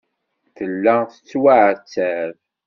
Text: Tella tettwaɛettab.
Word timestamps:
Tella 0.55 0.95
tettwaɛettab. 1.13 2.33